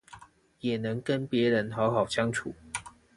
[0.61, 2.55] 也能跟別人好好相處